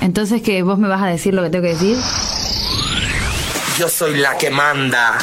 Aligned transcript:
Entonces, 0.00 0.40
que 0.42 0.62
¿Vos 0.62 0.78
me 0.78 0.88
vas 0.88 1.02
a 1.02 1.06
decir 1.06 1.34
lo 1.34 1.42
que 1.42 1.50
tengo 1.50 1.64
que 1.64 1.74
decir? 1.74 1.96
Yo 3.78 3.88
soy 3.88 4.16
la 4.18 4.36
que 4.36 4.50
manda. 4.50 5.16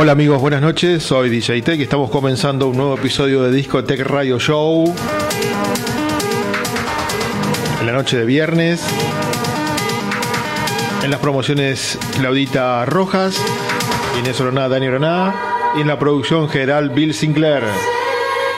Hola 0.00 0.12
amigos, 0.12 0.40
buenas 0.40 0.62
noches, 0.62 1.02
soy 1.02 1.28
DJ 1.28 1.60
Tech 1.60 1.78
y 1.78 1.82
estamos 1.82 2.08
comenzando 2.08 2.68
un 2.68 2.76
nuevo 2.78 2.94
episodio 2.94 3.42
de 3.42 3.52
Discotech 3.52 4.00
Radio 4.00 4.38
Show. 4.38 4.94
En 7.80 7.86
la 7.86 7.92
noche 7.92 8.16
de 8.16 8.24
viernes. 8.24 8.82
En 11.04 11.10
las 11.10 11.20
promociones 11.20 11.98
Claudita 12.16 12.86
Rojas, 12.86 13.44
Inés 14.18 14.40
Oroná, 14.40 14.70
Dani 14.70 14.88
Oroná 14.88 15.34
y 15.76 15.82
en 15.82 15.88
la 15.88 15.98
producción 15.98 16.48
general 16.48 16.88
Bill 16.88 17.12
Sinclair. 17.12 17.64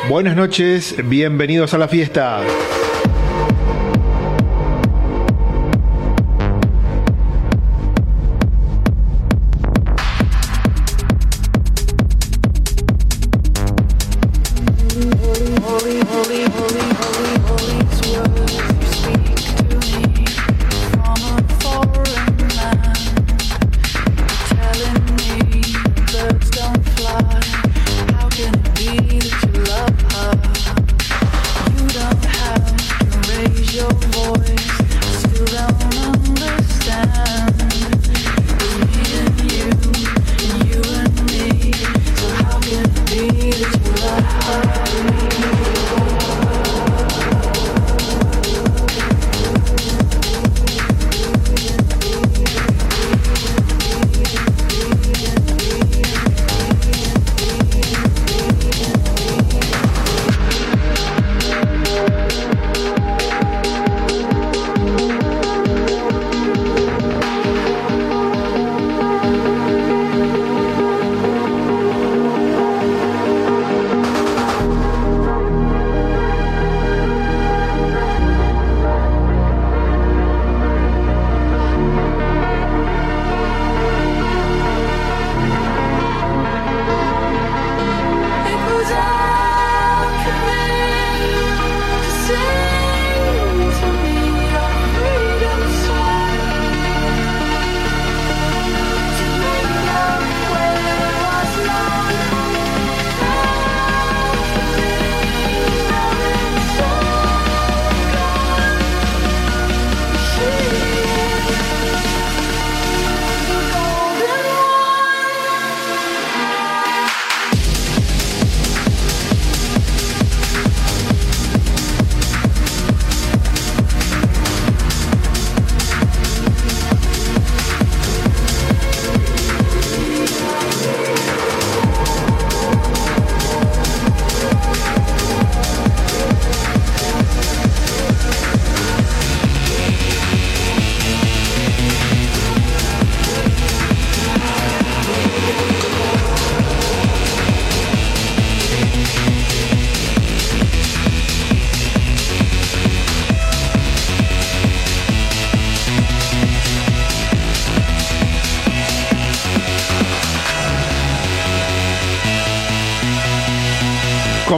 Buenas 0.09 0.36
noches, 0.36 0.94
bienvenidos 1.09 1.75
a 1.75 1.78
la 1.78 1.88
fiesta. 1.88 2.41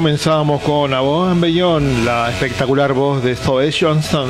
Comenzamos 0.05 0.61
con 0.61 0.93
A 0.93 1.01
Voz 1.01 1.33
en 1.33 1.41
Bellón, 1.41 2.05
la 2.05 2.29
espectacular 2.29 2.93
voz 2.93 3.25
de 3.25 3.35
Zoe 3.35 3.73
Johnson. 3.73 4.29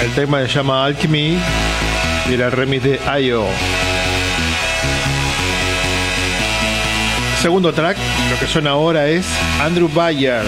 El 0.00 0.12
tema 0.12 0.40
se 0.42 0.46
llama 0.46 0.84
Alchemy 0.84 1.36
y 2.30 2.32
era 2.32 2.46
el 2.46 2.52
remix 2.52 2.84
de 2.84 3.00
Ayo. 3.08 3.42
Segundo 7.42 7.72
track, 7.72 7.96
lo 8.30 8.38
que 8.38 8.46
suena 8.46 8.70
ahora 8.70 9.08
es 9.08 9.26
Andrew 9.60 9.90
Bayer, 9.92 10.44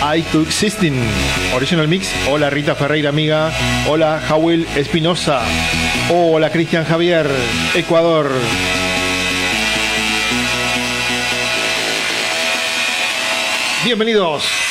I 0.00 0.22
to 0.32 0.40
Existing. 0.40 0.98
Original 1.54 1.86
Mix. 1.86 2.10
Hola 2.30 2.48
Rita 2.48 2.74
Ferreira, 2.74 3.10
amiga. 3.10 3.52
Hola 3.86 4.22
Jawil 4.26 4.66
Espinosa. 4.74 5.42
Hola 6.08 6.48
Cristian 6.48 6.86
Javier, 6.86 7.28
Ecuador. 7.74 8.30
Bienvenidos. 13.84 14.67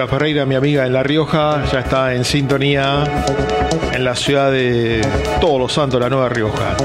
Ferreira, 0.07 0.45
mi 0.45 0.55
amiga 0.55 0.85
en 0.85 0.93
La 0.93 1.03
Rioja, 1.03 1.63
ya 1.71 1.79
está 1.79 2.13
en 2.13 2.25
sintonía 2.25 3.03
en 3.93 4.03
la 4.03 4.15
ciudad 4.15 4.51
de 4.51 5.01
Todos 5.39 5.59
los 5.59 5.73
Santos, 5.73 5.99
la 5.99 6.09
Nueva 6.09 6.29
Rioja. 6.29 6.75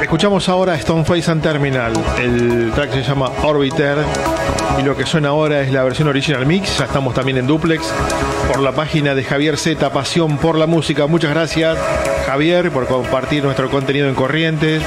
Escuchamos 0.00 0.48
ahora 0.48 0.78
Stoneface 0.78 1.30
and 1.30 1.42
Terminal. 1.42 1.92
El 2.20 2.70
track 2.74 2.92
se 2.92 3.02
llama 3.02 3.30
Orbiter 3.42 3.98
y 4.78 4.82
lo 4.82 4.96
que 4.96 5.04
suena 5.06 5.30
ahora 5.30 5.62
es 5.62 5.72
la 5.72 5.82
versión 5.84 6.08
original 6.08 6.46
mix. 6.46 6.78
Ya 6.78 6.84
estamos 6.84 7.14
también 7.14 7.38
en 7.38 7.46
duplex 7.46 7.82
por 8.48 8.60
la 8.60 8.72
página 8.72 9.14
de 9.14 9.24
Javier 9.24 9.56
Z, 9.56 9.90
Pasión 9.90 10.38
por 10.38 10.56
la 10.56 10.66
Música. 10.66 11.06
Muchas 11.06 11.30
gracias, 11.30 11.76
Javier, 12.26 12.70
por 12.70 12.86
compartir 12.86 13.42
nuestro 13.42 13.70
contenido 13.70 14.08
en 14.08 14.14
Corrientes. 14.14 14.82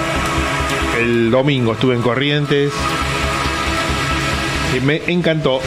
El 0.99 1.31
domingo 1.31 1.73
estuve 1.73 1.95
en 1.95 2.01
Corrientes 2.01 2.71
y 4.77 4.79
me 4.79 5.01
encantó. 5.07 5.59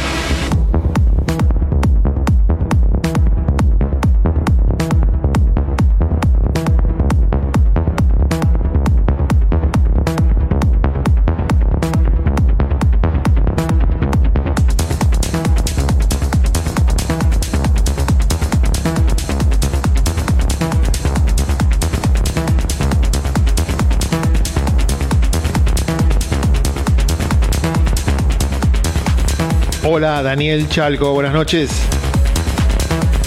Hola, 29.94 30.22
Daniel 30.22 30.70
Chalco, 30.70 31.12
buenas 31.12 31.34
noches. 31.34 31.70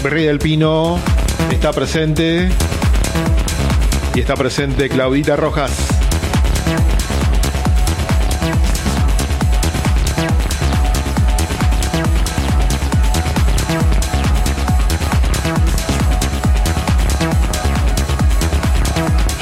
Berry 0.01 0.23
del 0.23 0.39
Pino 0.39 0.97
está 1.51 1.71
presente. 1.71 2.49
Y 4.15 4.19
está 4.19 4.33
presente 4.33 4.89
Claudita 4.89 5.35
Rojas. 5.35 5.71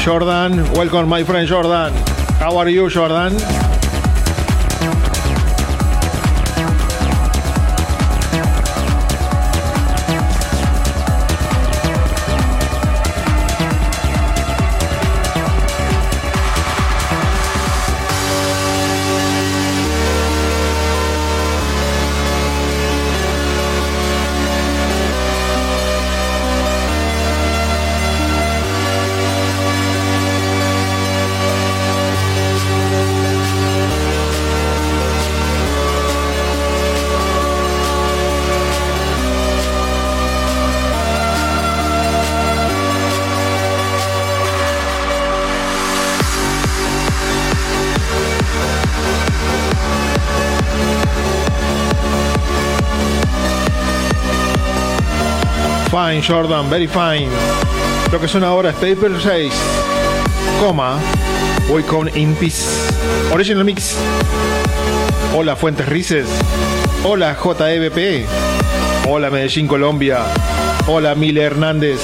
Jordan, 0.04 0.62
welcome 0.76 1.06
my 1.06 1.24
friend 1.24 1.48
Jordan. 1.48 1.94
How 2.42 2.60
are 2.60 2.70
you, 2.70 2.90
Jordan? 2.90 3.38
Fine, 56.04 56.22
Jordan, 56.22 56.70
very 56.70 56.86
fine. 56.86 57.30
Lo 58.12 58.20
que 58.20 58.28
suena 58.28 58.48
ahora 58.48 58.72
es 58.72 58.76
Paper 58.76 59.22
6, 59.22 59.54
coma, 60.60 61.00
voy 61.70 61.82
In 62.16 62.36
Peace. 62.36 62.92
Original 63.32 63.64
Mix. 63.64 63.96
Hola 65.34 65.56
Fuentes 65.56 65.88
Rices. 65.88 66.28
Hola 67.06 67.36
JEBP. 67.36 68.28
Hola 69.08 69.30
Medellín, 69.30 69.66
Colombia. 69.66 70.26
Hola 70.88 71.16
Mile 71.16 71.42
Hernández. 71.42 72.02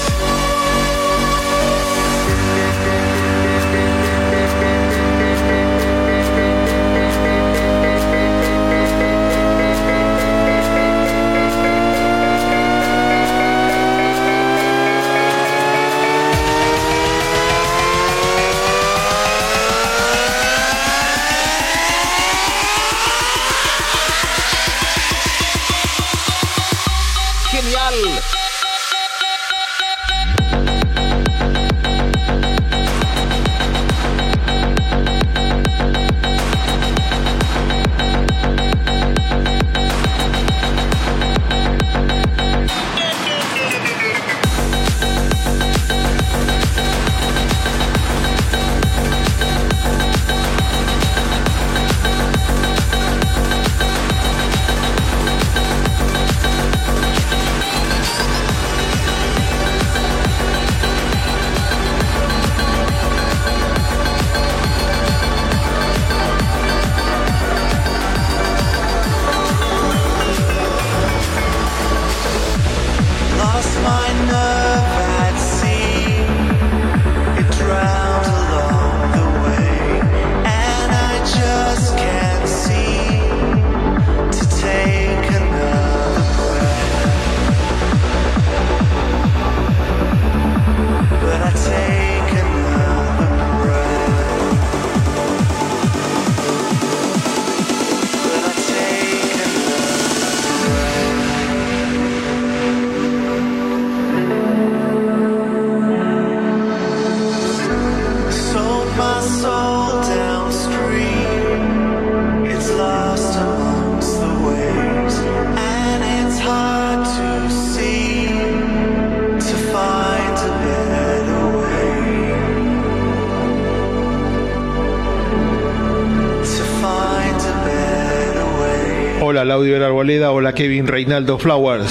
Kevin 130.59 130.87
Reinaldo 130.87 131.37
Flowers. 131.37 131.89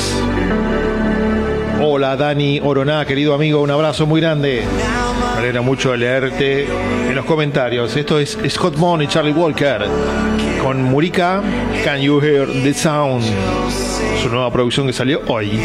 Hola 1.80 2.16
Dani 2.16 2.60
Oroná, 2.62 3.06
querido 3.06 3.32
amigo, 3.32 3.62
un 3.62 3.70
abrazo 3.70 4.04
muy 4.04 4.20
grande. 4.20 4.62
Me 5.32 5.38
alegra 5.38 5.62
mucho 5.62 5.96
leerte 5.96 6.64
en 7.08 7.14
los 7.14 7.24
comentarios. 7.24 7.96
Esto 7.96 8.20
es 8.20 8.36
Scott 8.50 8.76
Moon 8.76 9.00
y 9.00 9.06
Charlie 9.06 9.32
Walker 9.32 9.86
con 10.62 10.82
Murica, 10.82 11.42
Can 11.82 12.02
You 12.02 12.20
Hear 12.20 12.46
the 12.62 12.74
Sound? 12.74 13.24
Su 14.22 14.28
nueva 14.28 14.52
producción 14.52 14.86
que 14.86 14.92
salió 14.92 15.22
hoy. 15.28 15.58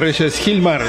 Reyes 0.00 0.38
Gilmar. 0.44 0.80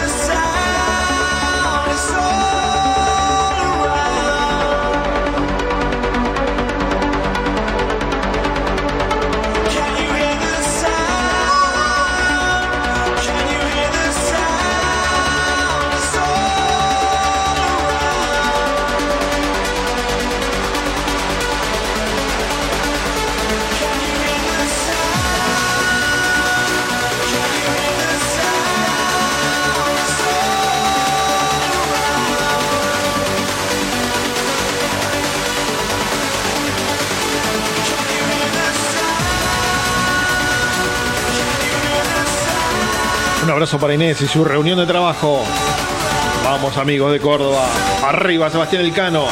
Abrazo 43.59 43.77
para 43.77 43.93
Inés 43.93 44.21
y 44.21 44.27
su 44.27 44.45
reunión 44.45 44.77
de 44.77 44.85
trabajo. 44.85 45.43
Vamos 46.45 46.77
amigos 46.77 47.11
de 47.11 47.19
Córdoba. 47.19 47.67
Arriba 48.05 48.49
Sebastián 48.49 48.85
Elcano. 48.85 49.25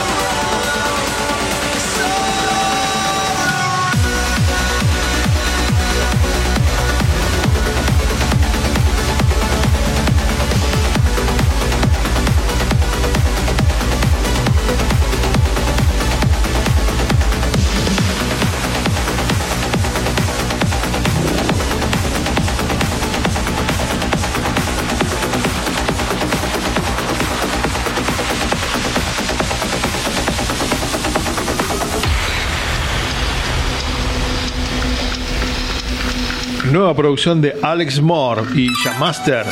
Nueva 36.88 37.01
producción 37.01 37.41
de 37.41 37.53
Alex 37.63 38.00
Moore 38.00 38.44
y 38.56 38.70
Shamaster. 38.82 39.46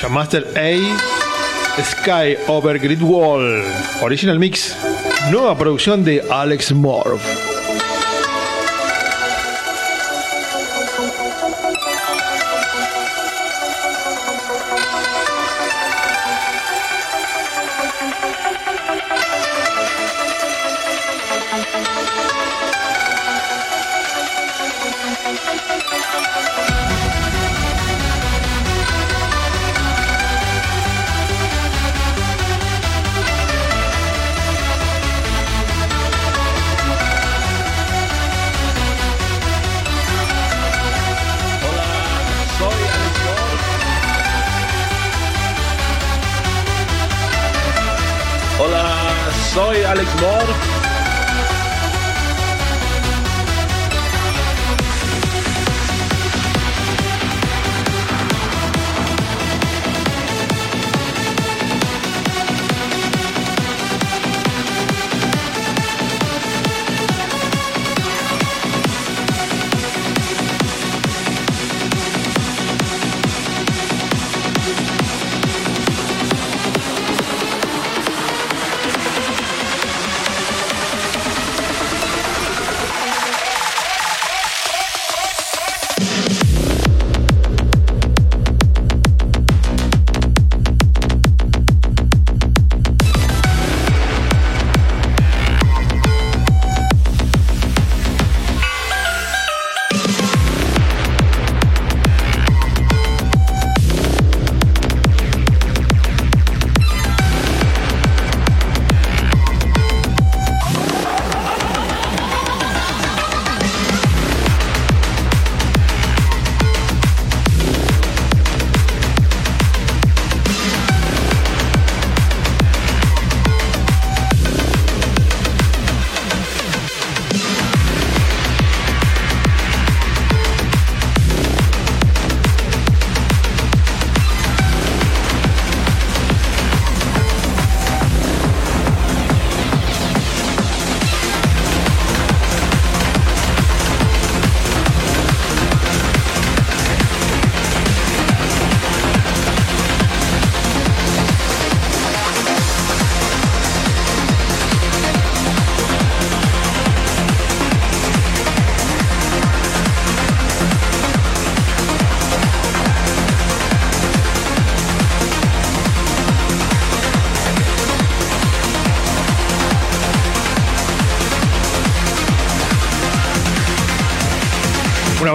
Shamaster 0.00 0.46
A. 0.56 1.82
Sky 1.82 2.36
Over 2.46 2.78
Grid 2.78 3.02
Wall. 3.02 3.64
Original 4.02 4.38
Mix. 4.38 4.76
Nueva 5.32 5.58
producción 5.58 6.04
de 6.04 6.22
Alex 6.30 6.70
Moore. 6.70 7.18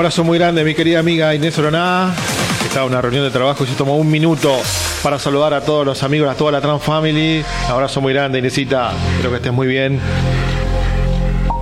Abrazo 0.04 0.26
muy 0.26 0.38
grande, 0.38 0.66
mi 0.66 0.76
querida 0.76 1.00
amiga 1.00 1.34
Inés 1.34 1.58
Oroná, 1.58 2.14
estaba 2.62 2.86
en 2.88 2.92
una 2.92 3.02
reunión 3.02 3.24
de 3.24 3.32
trabajo 3.32 3.64
y 3.64 3.68
se 3.68 3.76
tomó 3.76 3.96
un 3.96 4.12
minuto 4.12 4.54
para 5.02 5.18
saludar 5.18 5.54
a 5.54 5.62
todos 5.62 5.86
los 5.86 6.04
amigos, 6.04 6.30
a 6.30 6.36
toda 6.36 6.52
la 6.52 6.60
Trans 6.60 6.84
Family. 6.84 7.42
Abrazo 7.70 8.02
muy 8.02 8.12
grande, 8.12 8.40
Inesita. 8.40 8.92
Espero 9.12 9.30
que 9.30 9.38
estés 9.38 9.54
muy 9.54 9.66
bien. 9.66 10.02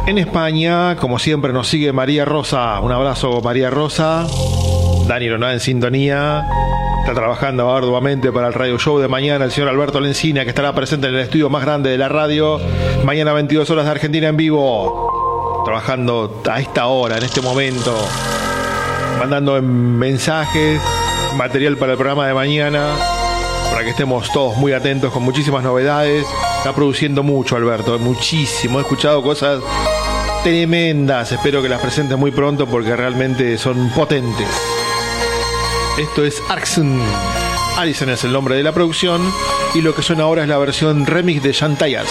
En 0.07 0.17
España, 0.17 0.95
como 0.95 1.19
siempre, 1.19 1.53
nos 1.53 1.67
sigue 1.67 1.93
María 1.93 2.25
Rosa. 2.25 2.79
Un 2.79 2.91
abrazo, 2.91 3.41
María 3.43 3.69
Rosa. 3.69 4.25
Dani 5.07 5.29
Oroná 5.29 5.53
en 5.53 5.59
sintonía. 5.59 6.43
Está 7.01 7.13
trabajando 7.13 7.71
arduamente 7.71 8.31
para 8.31 8.47
el 8.47 8.55
radio 8.55 8.79
show 8.79 8.97
de 8.97 9.07
mañana 9.07 9.45
el 9.45 9.51
señor 9.51 9.69
Alberto 9.69 9.99
Lencina, 9.99 10.45
que 10.45 10.49
estará 10.49 10.73
presente 10.73 11.09
en 11.09 11.13
el 11.13 11.19
estudio 11.19 11.51
más 11.51 11.61
grande 11.61 11.91
de 11.91 11.99
la 11.99 12.09
radio. 12.09 12.59
Mañana 13.05 13.33
22 13.33 13.69
horas 13.69 13.85
de 13.85 13.91
Argentina 13.91 14.29
en 14.29 14.37
vivo 14.37 15.20
trabajando 15.63 16.41
a 16.49 16.59
esta 16.59 16.87
hora, 16.87 17.17
en 17.17 17.23
este 17.23 17.41
momento, 17.41 17.95
mandando 19.19 19.61
mensajes, 19.61 20.81
material 21.35 21.77
para 21.77 21.93
el 21.93 21.97
programa 21.97 22.27
de 22.27 22.33
mañana, 22.33 22.95
para 23.69 23.83
que 23.83 23.91
estemos 23.91 24.31
todos 24.31 24.57
muy 24.57 24.73
atentos 24.73 25.11
con 25.11 25.23
muchísimas 25.23 25.63
novedades. 25.63 26.25
Está 26.57 26.73
produciendo 26.73 27.23
mucho, 27.23 27.55
Alberto, 27.55 27.97
muchísimo. 27.99 28.79
He 28.79 28.81
escuchado 28.81 29.21
cosas 29.21 29.61
tremendas. 30.43 31.31
Espero 31.31 31.61
que 31.61 31.69
las 31.69 31.81
presentes 31.81 32.17
muy 32.17 32.31
pronto 32.31 32.67
porque 32.67 32.95
realmente 32.95 33.57
son 33.57 33.89
potentes. 33.89 34.47
Esto 35.97 36.25
es 36.25 36.41
Arxon. 36.49 36.99
Alison 37.77 38.09
es 38.09 38.23
el 38.23 38.31
nombre 38.31 38.55
de 38.55 38.63
la 38.63 38.73
producción 38.73 39.21
y 39.73 39.81
lo 39.81 39.95
que 39.95 40.01
suena 40.01 40.23
ahora 40.23 40.43
es 40.43 40.49
la 40.49 40.57
versión 40.57 41.05
remix 41.05 41.41
de 41.43 41.53
Shantayas. 41.53 42.07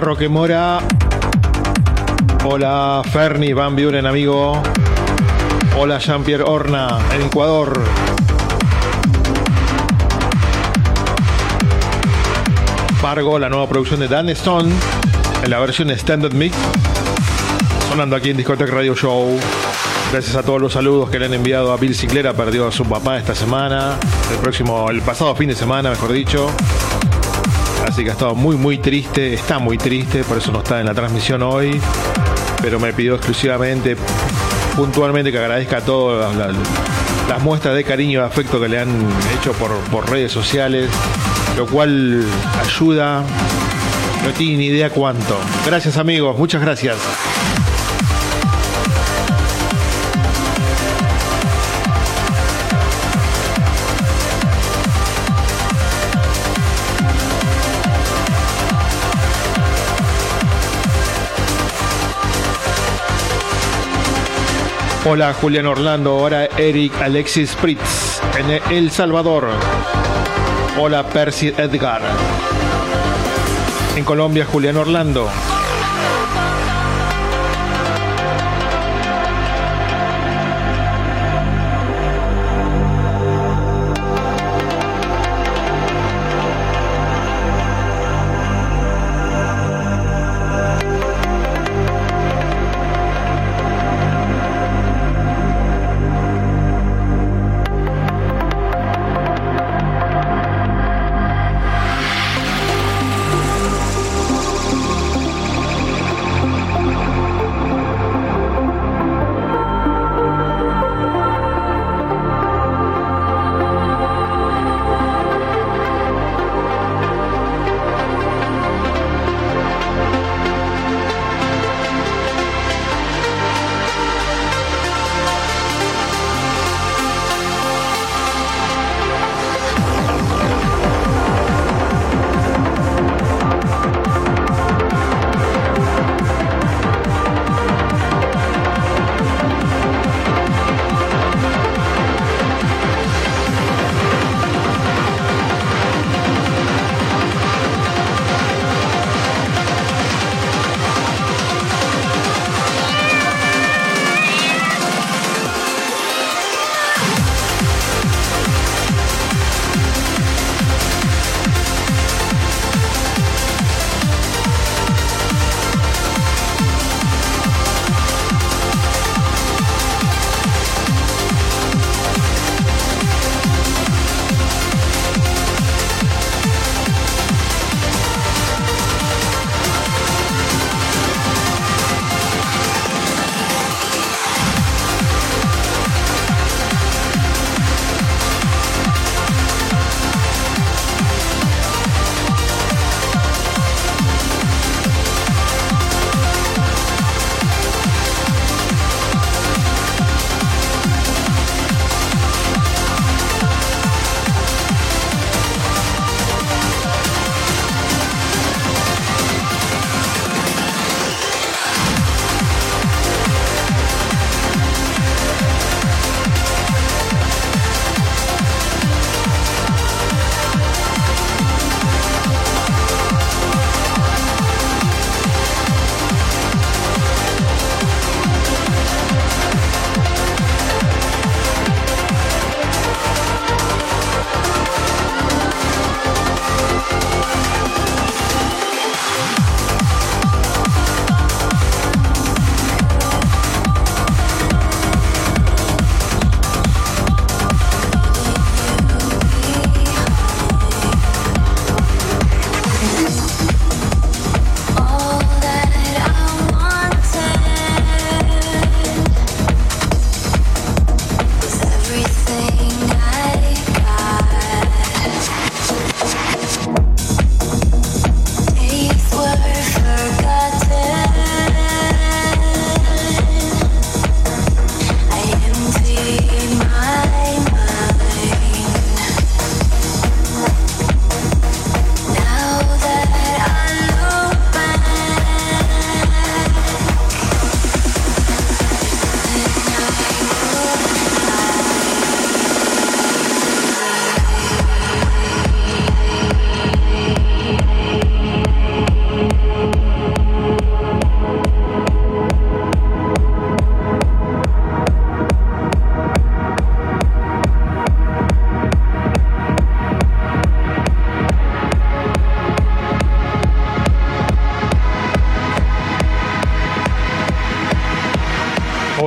Roque 0.00 0.28
Mora. 0.28 0.78
Hola 2.44 3.02
Ferni 3.12 3.52
Van 3.52 3.76
Buren, 3.76 4.06
amigo. 4.06 4.62
Hola 5.78 5.98
Jean-Pierre 5.98 6.44
Horna, 6.44 6.98
en 7.14 7.22
Ecuador. 7.22 7.80
Fargo, 13.00 13.38
la 13.38 13.48
nueva 13.48 13.68
producción 13.68 14.00
de 14.00 14.08
Dan 14.08 14.28
Stone, 14.30 14.72
en 15.42 15.50
la 15.50 15.58
versión 15.58 15.90
Standard 15.90 16.34
Mix, 16.34 16.56
sonando 17.88 18.16
aquí 18.16 18.30
en 18.30 18.36
Discotech 18.36 18.70
Radio 18.70 18.94
Show. 18.94 19.38
Gracias 20.12 20.34
a 20.34 20.42
todos 20.42 20.60
los 20.60 20.72
saludos 20.72 21.10
que 21.10 21.18
le 21.18 21.26
han 21.26 21.34
enviado 21.34 21.72
a 21.72 21.76
Bill 21.76 21.94
Sinclair, 21.94 22.32
perdió 22.34 22.66
a 22.66 22.72
su 22.72 22.84
papá 22.84 23.18
esta 23.18 23.34
semana, 23.34 23.96
el 24.30 24.38
próximo, 24.38 24.90
el 24.90 25.02
pasado 25.02 25.34
fin 25.34 25.48
de 25.48 25.54
semana, 25.54 25.90
mejor 25.90 26.12
dicho. 26.12 26.50
Que 28.02 28.08
ha 28.08 28.12
estado 28.14 28.34
muy, 28.34 28.56
muy 28.56 28.78
triste, 28.78 29.34
está 29.34 29.58
muy 29.58 29.76
triste, 29.76 30.24
por 30.24 30.38
eso 30.38 30.50
no 30.52 30.60
está 30.60 30.80
en 30.80 30.86
la 30.86 30.94
transmisión 30.94 31.42
hoy. 31.42 31.78
Pero 32.62 32.80
me 32.80 32.94
pidió 32.94 33.16
exclusivamente, 33.16 33.94
puntualmente, 34.74 35.30
que 35.30 35.38
agradezca 35.38 35.78
a 35.78 35.80
todas 35.82 36.34
las, 36.34 36.54
las 37.28 37.42
muestras 37.42 37.74
de 37.74 37.84
cariño 37.84 38.20
y 38.20 38.22
afecto 38.22 38.58
que 38.58 38.68
le 38.68 38.78
han 38.78 38.88
hecho 39.38 39.52
por, 39.52 39.72
por 39.90 40.08
redes 40.08 40.32
sociales, 40.32 40.88
lo 41.58 41.66
cual 41.66 42.24
ayuda, 42.58 43.22
no 44.24 44.30
tiene 44.32 44.56
ni 44.56 44.66
idea 44.66 44.88
cuánto. 44.88 45.38
Gracias 45.66 45.98
amigos, 45.98 46.38
muchas 46.38 46.62
gracias. 46.62 46.96
Hola 65.12 65.34
Julián 65.34 65.66
Orlando, 65.66 66.12
ahora 66.12 66.44
Eric 66.56 66.92
Alexis 67.02 67.50
Spritz 67.50 68.20
en 68.38 68.72
El 68.72 68.92
Salvador. 68.92 69.48
Hola 70.78 71.02
Percy 71.02 71.48
Edgar. 71.48 72.00
En 73.96 74.04
Colombia 74.04 74.46
Julián 74.46 74.76
Orlando. 74.76 75.28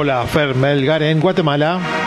Hola, 0.04 0.26
Fer 0.28 0.54
Melgar 0.54 1.02
en 1.02 1.22
Guatemala. 1.22 2.03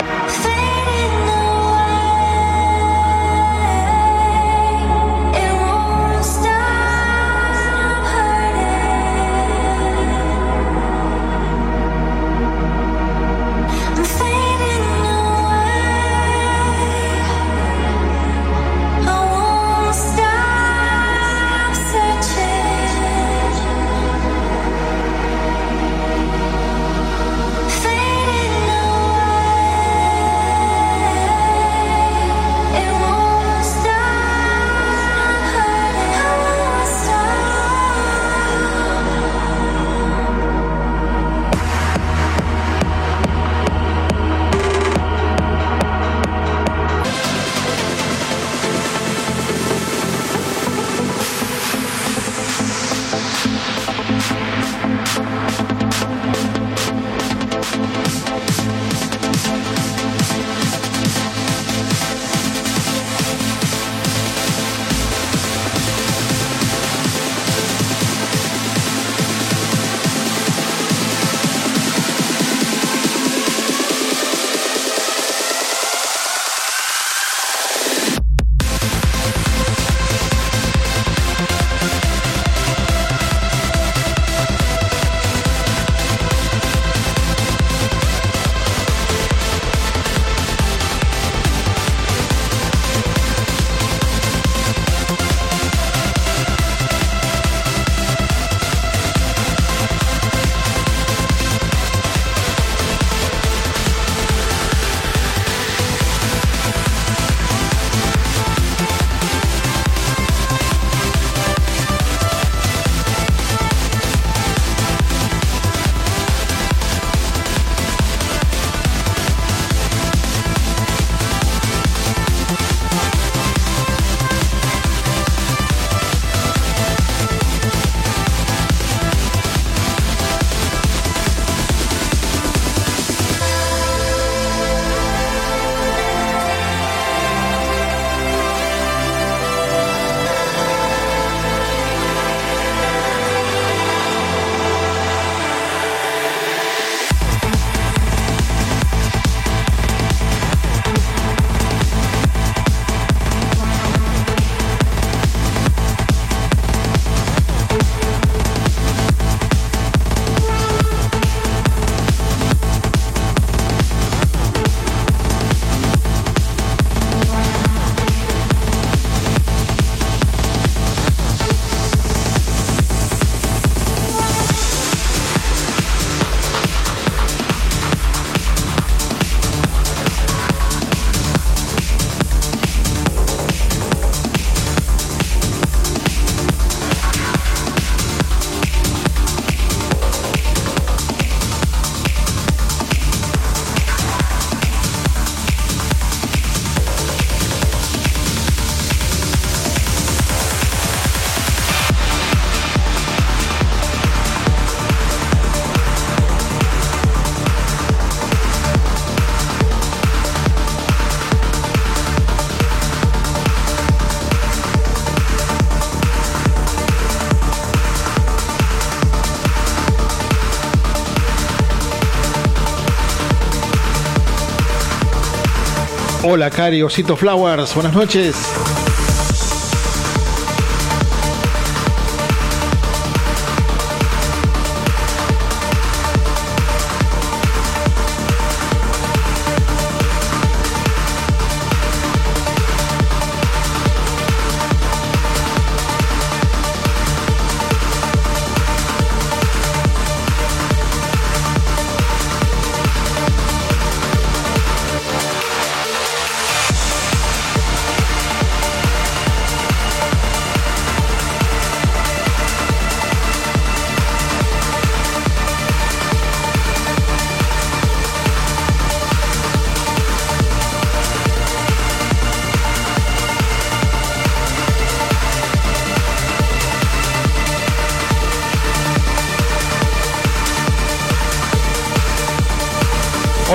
Hola, 226.28 226.50
Cari 226.50 226.82
Osito 226.82 227.14
Flowers, 227.14 227.72
buenas 227.72 227.94
noches. 227.94 228.85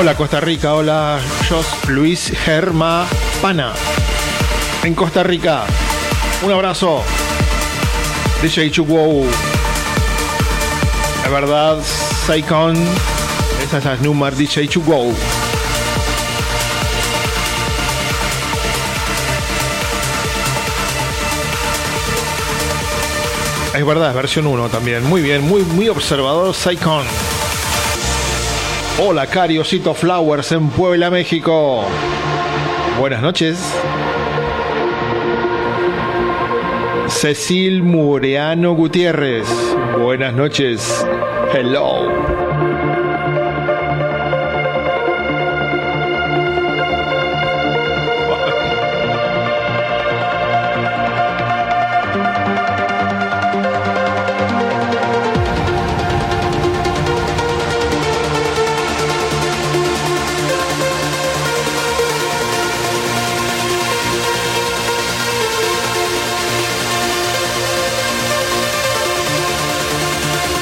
Hola 0.02 0.16
Costa 0.16 0.40
Rica, 0.40 0.74
hola 0.74 1.20
Jos 1.48 1.88
Luis 1.90 2.34
Germa 2.44 3.06
Pana. 3.40 3.72
En 4.84 4.96
Costa 4.96 5.22
Rica. 5.22 5.64
Un 6.42 6.52
abrazo. 6.52 7.04
DJ 8.42 8.72
Chukwou. 8.72 9.24
La 11.24 11.30
verdad, 11.30 11.78
Saikon. 12.26 12.76
Esta 13.62 13.78
es 13.78 13.86
la 13.86 13.96
Numar 13.98 14.36
DJ 14.36 14.68
Go. 14.84 15.14
Es 23.76 23.86
verdad, 23.86 24.16
versión 24.16 24.48
1 24.48 24.70
también. 24.70 25.04
Muy 25.04 25.22
bien, 25.22 25.48
muy, 25.48 25.62
muy 25.62 25.90
observador 25.90 26.56
Saicon. 26.56 27.06
Hola, 29.04 29.26
Cariosito 29.26 29.96
Flowers 29.96 30.52
en 30.52 30.70
Puebla, 30.70 31.10
México. 31.10 31.84
Buenas 33.00 33.20
noches. 33.24 33.58
Cecil 37.08 37.82
Mureano 37.82 38.76
Gutiérrez. 38.76 39.48
Buenas 39.98 40.36
noches. 40.36 41.04
Hello. 41.52 42.41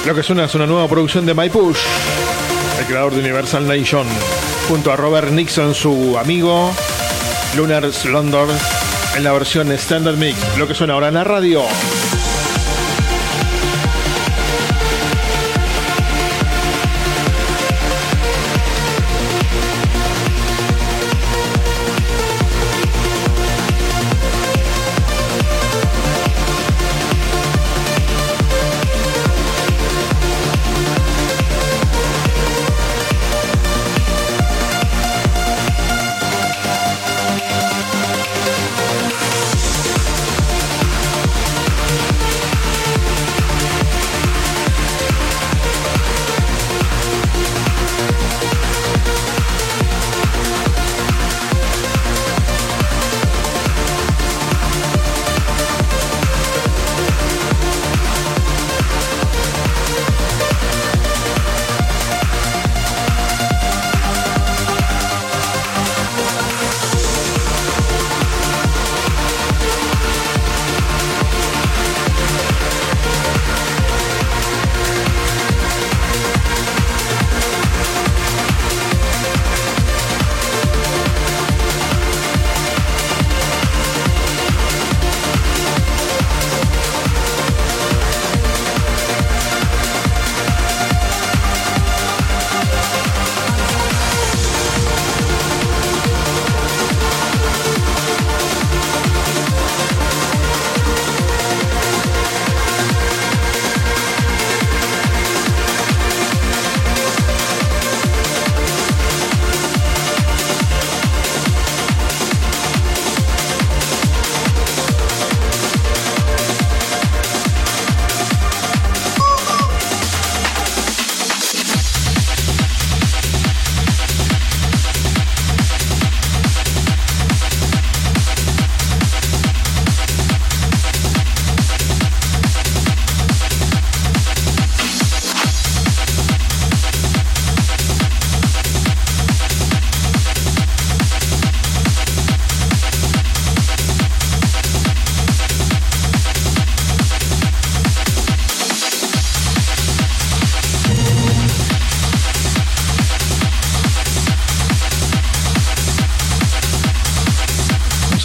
Lo 0.10 0.16
que 0.16 0.24
suena 0.24 0.46
es 0.46 0.56
una 0.56 0.66
nueva 0.66 0.88
producción 0.88 1.24
de 1.28 1.36
My 1.36 1.52
Push, 1.52 1.78
el 2.80 2.86
creador 2.88 3.14
de 3.14 3.20
Universal 3.20 3.68
Nation, 3.68 4.08
junto 4.68 4.92
a 4.92 4.96
Robert 4.96 5.30
Nixon, 5.30 5.76
su 5.76 6.18
amigo, 6.18 6.72
Lunar 7.56 7.88
London, 8.06 8.50
en 9.16 9.24
la 9.24 9.34
versión 9.34 9.72
Standard 9.72 10.18
Mix. 10.18 10.36
Lo 10.58 10.68
que 10.68 10.74
suena 10.74 10.96
ahora 10.96 11.10
en 11.10 11.14
la 11.14 11.24
radio. 11.24 11.62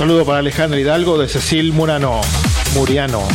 Saludo 0.05 0.27
para 0.27 0.41
Alejandro 0.41 0.79
Hidalgo 0.79 1.17
de 1.17 1.27
Cecil 1.29 1.73
Murano. 1.73 2.21
Muriano. 2.75 3.27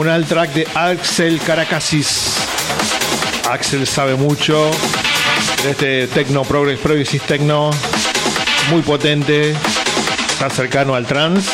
Descomunal 0.00 0.24
track 0.24 0.54
de 0.54 0.66
Axel 0.74 1.38
Caracasis. 1.40 2.34
Axel 3.50 3.86
sabe 3.86 4.14
mucho 4.14 4.70
de 5.62 5.70
este 5.72 6.06
techno, 6.06 6.42
progress, 6.42 6.78
progressive 6.78 7.22
techno, 7.26 7.70
muy 8.70 8.80
potente, 8.80 9.50
está 10.30 10.48
cercano 10.48 10.94
al 10.94 11.04
trance. 11.04 11.50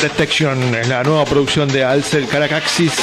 Detection 0.00 0.74
es 0.74 0.88
la 0.88 1.02
nueva 1.02 1.26
producción 1.26 1.68
de 1.68 1.84
Axel 1.84 2.26
Caracasis. 2.28 2.94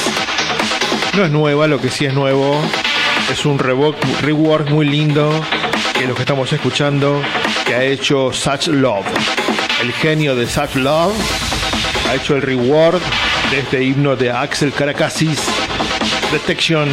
No 1.14 1.24
es 1.24 1.30
nueva, 1.30 1.68
lo 1.68 1.80
que 1.80 1.88
sí 1.88 2.04
es 2.04 2.12
nuevo 2.12 2.60
es 3.30 3.44
un 3.44 3.60
rework 3.60 4.70
muy 4.70 4.86
lindo 4.86 5.30
que 5.96 6.06
lo 6.08 6.16
que 6.16 6.22
estamos 6.22 6.52
escuchando 6.52 7.22
que 7.64 7.76
ha 7.76 7.84
hecho 7.84 8.32
Such 8.32 8.66
Love. 8.68 9.06
El 9.80 9.92
genio 9.92 10.34
de 10.34 10.48
Such 10.48 10.74
Love 10.74 11.14
ha 12.08 12.16
hecho 12.16 12.34
el 12.34 12.42
reward 12.42 13.00
de 13.50 13.60
este 13.60 13.82
himno 13.82 14.16
de 14.16 14.30
Axel 14.30 14.72
Caracasis, 14.72 15.40
Detection, 16.32 16.88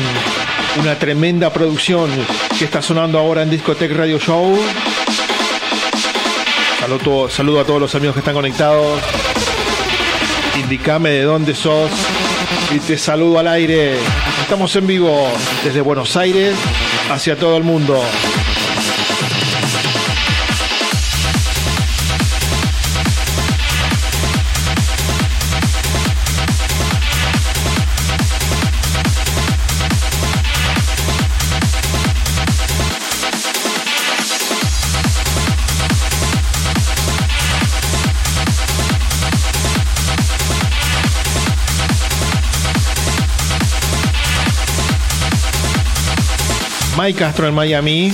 una 0.82 0.98
tremenda 0.98 1.52
producción 1.52 2.10
que 2.58 2.66
está 2.66 2.82
sonando 2.82 3.20
ahora 3.20 3.44
en 3.44 3.50
Discotech 3.50 3.92
Radio 3.92 4.20
Show 4.20 4.58
Saludo, 6.80 7.30
saludo 7.30 7.60
a 7.60 7.66
todos 7.66 7.82
los 7.82 7.96
amigos 7.96 8.14
que 8.14 8.20
están 8.20 8.34
conectados. 8.34 9.02
Indicame 10.58 11.10
de 11.10 11.24
dónde 11.24 11.54
sos 11.54 11.92
y 12.74 12.80
te 12.80 12.98
saludo 12.98 13.40
al 13.40 13.48
aire. 13.50 13.98
Estamos 14.42 14.74
en 14.78 14.88
vivo 14.88 15.28
desde 15.66 15.82
Buenos 15.82 16.16
Aires 16.16 16.56
hacia 17.12 17.36
todo 17.36 17.58
el 17.58 17.66
mundo. 17.66 18.02
Mike 46.98 47.20
Castro 47.20 47.48
en 47.48 47.54
Miami. 47.54 48.12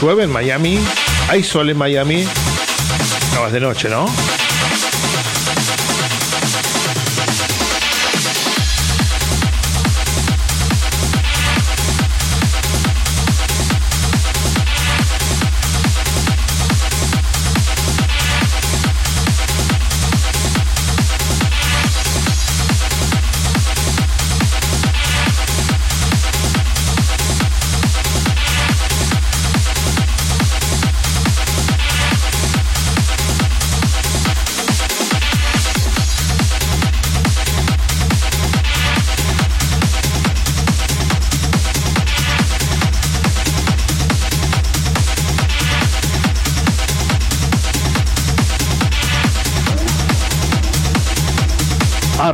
Llueve 0.00 0.24
en 0.24 0.30
Miami. 0.30 0.78
Hay 1.28 1.42
sol 1.42 1.70
en 1.70 1.78
Miami. 1.78 2.24
No, 3.34 3.46
es 3.48 3.52
de 3.52 3.58
noche, 3.58 3.88
¿no? 3.88 4.06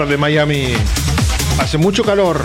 De 0.08 0.16
Miami. 0.16 0.74
Hace 1.58 1.76
mucho 1.78 2.02
calor. 2.02 2.42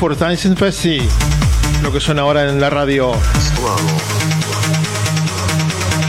For 0.00 0.16
Dancing 0.16 0.56
Festi. 0.56 0.98
Lo 1.82 1.92
que 1.92 2.00
suena 2.00 2.22
ahora 2.22 2.48
en 2.48 2.58
la 2.58 2.70
radio. 2.70 3.12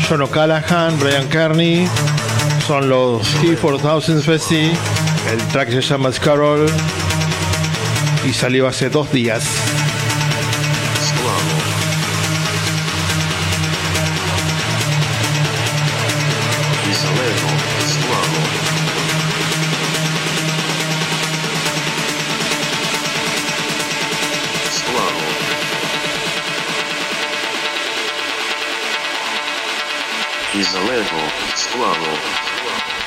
John 0.08 0.22
O'Callaghan, 0.22 0.98
Brian 0.98 1.28
Kearney. 1.28 1.90
Son 2.66 2.88
los 2.88 3.28
Key 3.42 3.58
for 3.58 3.78
Thousands 3.82 4.24
Festi. 4.24 4.72
El 5.30 5.40
track 5.52 5.72
se 5.72 5.82
llama 5.82 6.10
Carol. 6.12 6.68
Y 8.26 8.32
salió 8.32 8.66
hace 8.66 8.90
dos 8.90 9.12
días. 9.12 9.44
славу. 31.56 33.01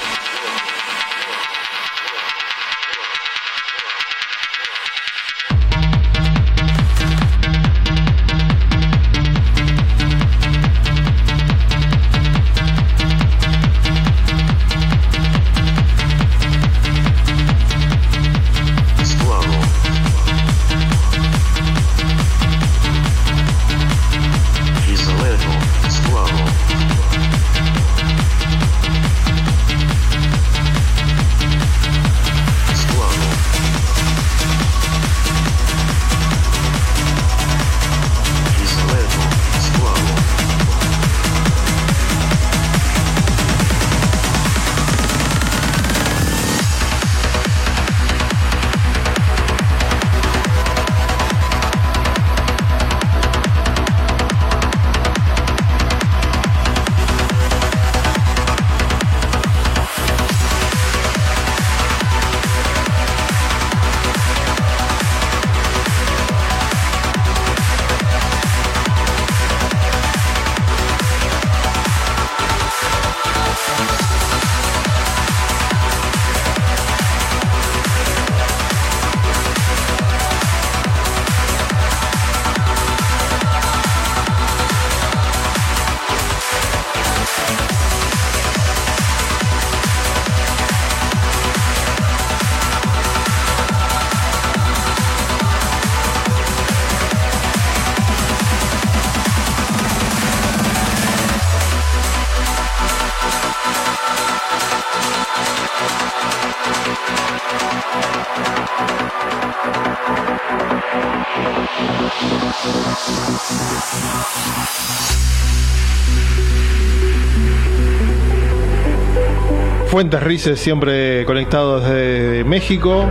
Fuentes 120.04 120.22
Rices 120.22 120.60
siempre 120.60 121.24
conectado 121.24 121.80
desde 121.80 122.44
México, 122.44 123.06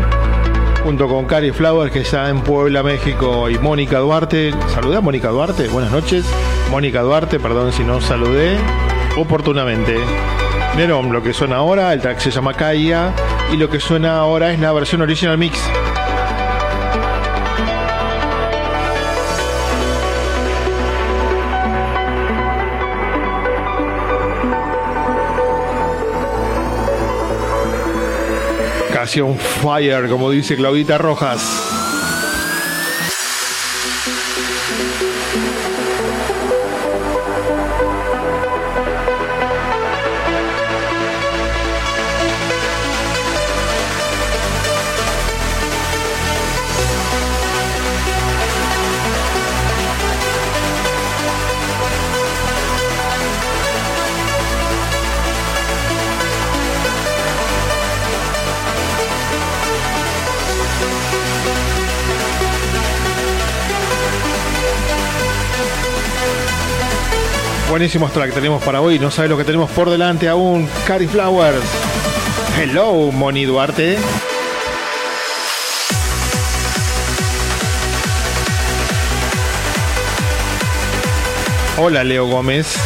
junto 0.83 1.07
con 1.07 1.25
Cari 1.25 1.49
Flowers 1.49 1.91
que 1.91 2.01
está 2.01 2.29
en 2.29 2.41
Puebla, 2.41 2.83
México, 2.83 3.49
y 3.49 3.57
Mónica 3.57 3.97
Duarte. 3.97 4.53
Saludé 4.67 4.97
a 4.97 5.01
Mónica 5.01 5.29
Duarte, 5.29 5.69
buenas 5.69 5.91
noches. 5.91 6.23
Mónica 6.69 7.01
Duarte, 7.01 7.39
perdón 7.39 7.73
si 7.73 7.83
no 7.83 7.99
saludé 7.99 8.57
oportunamente. 9.17 9.97
Nerón, 10.77 11.11
lo 11.11 11.23
que 11.23 11.33
suena 11.33 11.55
ahora, 11.55 11.93
el 11.93 11.99
track 11.99 12.19
se 12.19 12.29
llama 12.29 12.53
Kaya, 12.53 13.11
y 13.51 13.57
lo 13.57 13.71
que 13.71 13.79
suena 13.79 14.19
ahora 14.19 14.53
es 14.53 14.59
la 14.59 14.71
versión 14.71 15.01
original 15.01 15.39
mix 15.39 15.59
un 29.22 29.38
Fire, 29.38 30.08
como 30.10 30.32
dice 30.32 30.56
Claudita 30.56 30.97
Rojas. 30.97 31.82
Buenísimos 67.74 68.13
track 68.13 68.30
que 68.30 68.36
tenemos 68.36 68.63
para 68.63 68.82
hoy. 68.82 68.99
No 68.99 69.09
sabes 69.09 69.32
lo 69.32 69.36
que 69.36 69.43
tenemos 69.43 69.71
por 69.71 69.89
delante 69.89 70.30
aún. 70.30 70.69
Cari 70.86 71.07
Flowers. 71.07 71.65
Hello, 72.55 73.11
Moni 73.11 73.45
Duarte. 73.45 73.97
Hola, 81.80 82.03
Leo 82.03 82.28
Gómez. 82.28 82.78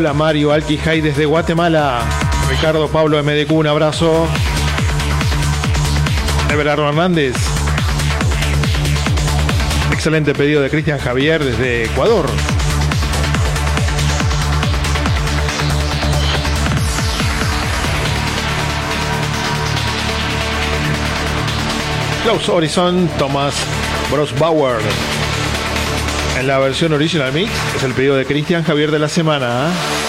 Mario 0.00 0.50
Alquijay 0.50 1.02
desde 1.02 1.26
Guatemala. 1.26 2.00
Ricardo 2.48 2.88
Pablo 2.88 3.22
MDQ, 3.22 3.52
un 3.52 3.66
abrazo. 3.66 4.26
Everardo 6.50 6.88
Hernández. 6.88 7.36
Excelente 9.92 10.32
pedido 10.32 10.62
de 10.62 10.70
Cristian 10.70 10.98
Javier 10.98 11.44
desde 11.44 11.84
Ecuador. 11.84 12.26
Klaus 22.24 22.48
Horizon, 22.48 23.08
Thomas 23.18 23.54
Brosbauer. 24.10 24.80
En 26.40 26.46
la 26.46 26.58
versión 26.58 26.94
original 26.94 27.34
mix 27.34 27.50
es 27.76 27.82
el 27.82 27.92
pedido 27.92 28.16
de 28.16 28.24
Cristian 28.24 28.64
Javier 28.64 28.90
de 28.90 28.98
la 28.98 29.10
semana. 29.10 29.68
¿ah? 29.68 29.99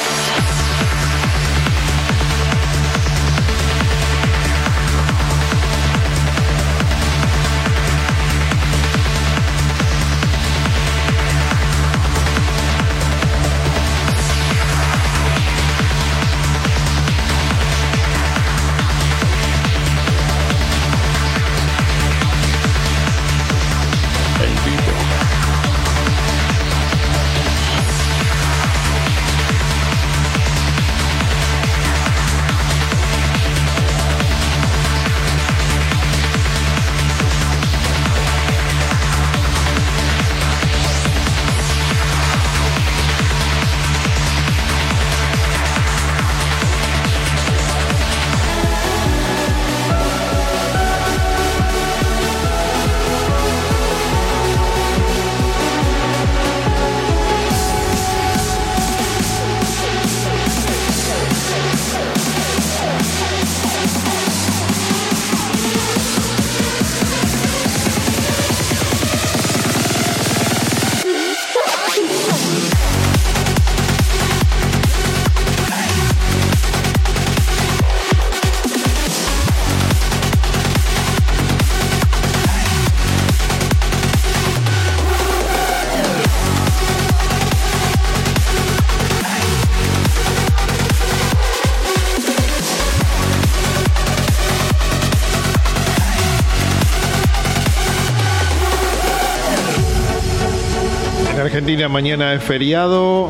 Mañana 101.89 102.34
es 102.34 102.43
feriado, 102.43 103.29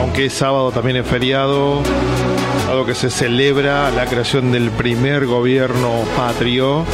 aunque 0.00 0.26
es 0.26 0.32
sábado 0.32 0.72
también 0.72 0.96
es 0.96 1.06
feriado, 1.06 1.82
algo 2.68 2.84
que 2.84 2.94
se 2.94 3.10
celebra 3.10 3.90
la 3.92 4.06
creación 4.06 4.50
del 4.50 4.70
primer 4.70 5.26
gobierno 5.26 6.02
patrio. 6.16 6.84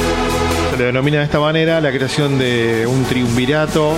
Se 0.70 0.76
le 0.76 0.84
denomina 0.84 1.18
de 1.18 1.24
esta 1.24 1.40
manera 1.40 1.80
la 1.80 1.90
creación 1.93 2.38
de 2.38 2.86
un 2.86 3.05
triunvirato 3.05 3.95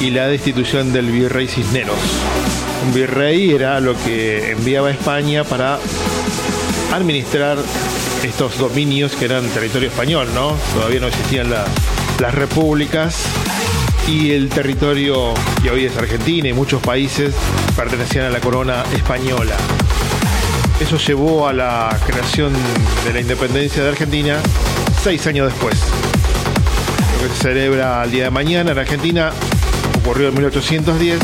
y 0.00 0.10
la 0.10 0.26
destitución 0.28 0.92
del 0.92 1.10
virrey 1.10 1.48
Cisneros. 1.48 1.98
Un 2.86 2.92
virrey 2.92 3.50
era 3.50 3.80
lo 3.80 3.94
que 4.04 4.52
enviaba 4.52 4.88
a 4.88 4.90
España 4.90 5.44
para 5.44 5.78
administrar 6.92 7.56
estos 8.22 8.58
dominios 8.58 9.12
que 9.12 9.24
eran 9.24 9.48
territorio 9.48 9.88
español, 9.88 10.28
¿no? 10.34 10.54
Todavía 10.74 11.00
no 11.00 11.06
existían 11.06 11.48
las 11.50 12.34
repúblicas 12.34 13.24
y 14.08 14.30
el 14.32 14.48
territorio 14.48 15.34
que 15.62 15.70
hoy 15.70 15.84
es 15.84 15.96
Argentina 15.96 16.48
y 16.48 16.52
muchos 16.54 16.80
países 16.80 17.34
pertenecían 17.76 18.24
a 18.24 18.30
la 18.30 18.40
corona 18.40 18.82
española. 18.94 19.56
Eso 20.80 20.96
llevó 20.96 21.46
a 21.46 21.52
la 21.52 21.98
creación 22.06 22.52
de 23.04 23.12
la 23.12 23.20
independencia 23.20 23.82
de 23.82 23.90
Argentina 23.90 24.38
seis 25.02 25.26
años 25.26 25.52
después. 25.52 25.78
Lo 27.20 27.28
que 27.28 27.34
se 27.34 27.42
celebra 27.42 28.02
el 28.04 28.10
día 28.10 28.24
de 28.24 28.30
mañana 28.30 28.72
en 28.72 28.78
Argentina 28.78 29.32
ocurrió 30.00 30.28
en 30.28 30.34
1810 30.34 31.18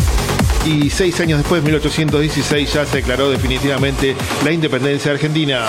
y 0.66 0.90
seis 0.90 1.18
años 1.20 1.38
después, 1.38 1.60
en 1.60 1.64
1816, 1.66 2.72
ya 2.72 2.84
se 2.84 2.98
declaró 2.98 3.30
definitivamente 3.30 4.14
la 4.44 4.52
independencia 4.52 5.10
de 5.10 5.16
Argentina. 5.16 5.64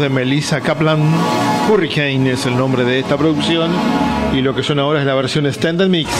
De 0.00 0.08
Melissa 0.08 0.60
Kaplan. 0.60 1.00
Hurricane 1.70 2.32
es 2.32 2.46
el 2.46 2.56
nombre 2.56 2.84
de 2.84 2.98
esta 2.98 3.16
producción 3.16 3.70
y 4.32 4.40
lo 4.40 4.54
que 4.54 4.62
suena 4.62 4.82
ahora 4.82 5.00
es 5.00 5.06
la 5.06 5.14
versión 5.14 5.46
Standard 5.46 5.88
Mix. 5.88 6.10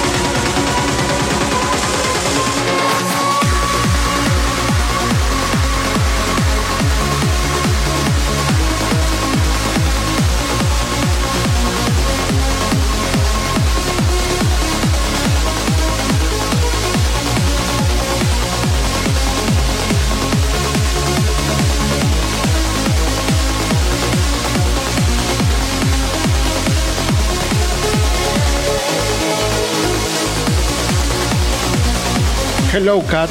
Hello 32.81 33.03
Cat, 33.03 33.29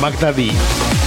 Magda 0.00 0.32
D. 0.32 1.05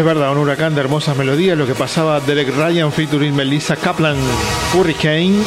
Es 0.00 0.06
verdad, 0.06 0.32
un 0.32 0.38
huracán 0.38 0.74
de 0.74 0.80
hermosas 0.80 1.14
melodías, 1.14 1.58
lo 1.58 1.66
que 1.66 1.74
pasaba 1.74 2.20
Derek 2.20 2.56
Ryan 2.56 2.90
featuring 2.90 3.36
Melissa 3.36 3.76
Kaplan, 3.76 4.16
Hurricane, 4.72 5.42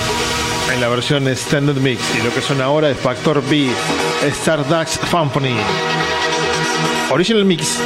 en 0.72 0.80
la 0.80 0.89
versión 0.89 1.28
Standard 1.30 1.78
Mix. 1.78 1.99
Y 2.16 2.24
lo 2.24 2.32
que 2.32 2.39
suena 2.39 2.66
ahora 2.66 2.91
es 2.91 2.97
Factor 2.97 3.41
B, 3.49 3.72
Stardust 4.22 5.04
Symphony. 5.06 5.56
Original 7.10 7.45
Mix. 7.45 7.80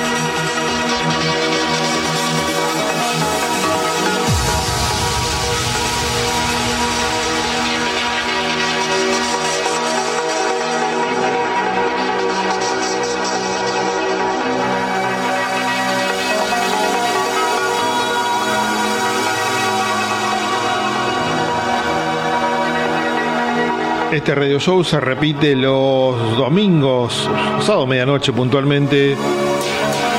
Este 24.18 24.34
radio 24.34 24.59
show 24.59 24.84
se 24.84 24.99
repite 24.99 25.55
los 25.55 26.36
domingos, 26.36 27.30
sábado 27.61 27.86
medianoche 27.86 28.34
puntualmente, 28.34 29.15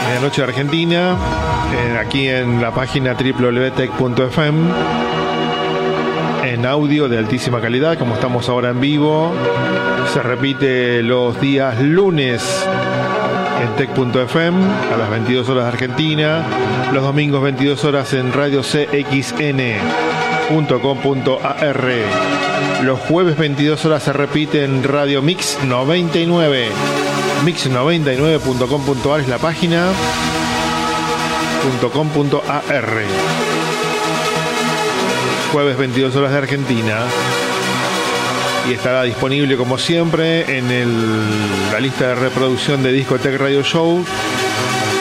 medianoche 0.07 0.41
de 0.41 0.47
Argentina, 0.47 1.17
aquí 1.99 2.29
en 2.29 2.63
la 2.63 2.71
página 2.71 3.15
www.tech.fm, 3.15 4.71
en 6.45 6.65
audio 6.65 7.09
de 7.09 7.19
altísima 7.19 7.61
calidad, 7.61 7.99
como 7.99 8.15
estamos 8.15 8.49
ahora 8.49 8.71
en 8.71 8.81
vivo. 8.81 9.33
Se 10.15 10.23
repite 10.23 11.03
los 11.03 11.41
días 11.41 11.81
lunes 11.81 12.69
en 13.61 13.75
tech.fm 13.75 14.65
a 14.95 14.97
las 14.97 15.11
22 15.11 15.49
horas 15.49 15.65
de 15.65 15.71
Argentina, 15.71 16.45
los 16.93 17.03
domingos 17.03 17.43
22 17.43 17.85
horas 17.85 18.15
en 18.15 18.33
radio 18.33 18.63
cxn.com.ar. 20.49 21.93
Los 22.83 22.99
jueves 23.01 23.37
22 23.37 23.85
horas 23.85 24.03
se 24.03 24.13
repite 24.13 24.65
en 24.65 24.83
Radio 24.83 25.21
Mix 25.21 25.59
99. 25.65 26.69
Mix99.com.ar 27.45 29.21
es 29.21 29.29
la 29.29 29.39
página. 29.39 29.89
.com.ar 31.93 33.03
Jueves 35.53 35.77
22 35.77 36.17
horas 36.17 36.33
de 36.33 36.39
Argentina. 36.39 37.01
Y 38.69 38.73
estará 38.73 39.03
disponible 39.03 39.57
como 39.57 39.79
siempre 39.79 40.59
en 40.59 41.73
la 41.73 41.81
lista 41.81 42.09
de 42.09 42.15
reproducción 42.17 42.83
de 42.83 42.93
Discotech 42.93 43.39
Radio 43.39 43.63
Show 43.63 44.05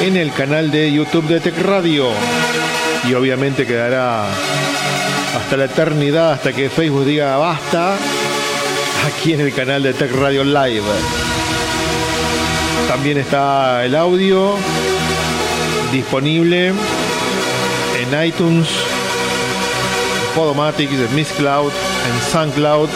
en 0.02 0.16
el 0.16 0.32
canal 0.32 0.72
de 0.72 0.92
YouTube 0.92 1.28
de 1.28 1.40
Tech 1.40 1.58
Radio. 1.62 2.08
Y 3.08 3.14
obviamente 3.14 3.66
quedará 3.66 4.28
hasta 5.38 5.56
la 5.56 5.66
eternidad, 5.66 6.32
hasta 6.32 6.52
que 6.52 6.70
Facebook 6.70 7.06
diga 7.06 7.38
basta, 7.38 7.96
aquí 9.08 9.34
en 9.34 9.42
el 9.42 9.54
canal 9.54 9.84
de 9.84 9.94
Tech 9.94 10.12
Radio 10.12 10.44
Live. 10.44 10.84
También 12.88 13.18
está 13.18 13.86
el 13.86 13.96
audio 13.96 14.56
disponible 15.92 16.70
en 16.70 18.26
iTunes, 18.26 18.68
Podomatic, 20.36 20.90
de 20.90 21.08
Miss 21.10 21.30
Cloud, 21.38 21.72
en 21.72 22.32
SoundCloud, 22.32 22.90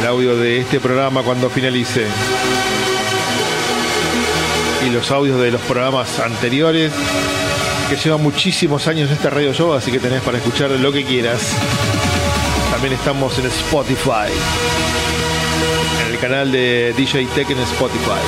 el 0.00 0.06
audio 0.06 0.36
de 0.36 0.60
este 0.60 0.80
programa 0.80 1.22
cuando 1.22 1.48
finalice. 1.50 2.06
Y 4.86 4.90
los 4.90 5.10
audios 5.10 5.40
de 5.40 5.52
los 5.52 5.60
programas 5.62 6.18
anteriores 6.18 6.92
que 7.88 7.96
lleva 7.96 8.16
muchísimos 8.16 8.86
años 8.86 9.10
este 9.10 9.28
radio 9.30 9.52
show, 9.52 9.72
así 9.72 9.90
que 9.92 9.98
tenés 9.98 10.22
para 10.22 10.38
escuchar 10.38 10.70
lo 10.70 10.92
que 10.92 11.04
quieras. 11.04 11.52
También 12.70 12.94
estamos 12.94 13.38
en 13.38 13.46
Spotify, 13.46 14.32
en 16.06 16.14
el 16.14 16.18
canal 16.18 16.50
de 16.50 16.94
DJ 16.96 17.26
Tech 17.34 17.50
en 17.50 17.58
Spotify. 17.60 18.20